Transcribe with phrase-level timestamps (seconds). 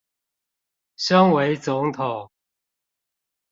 [0.95, 2.31] 身為總統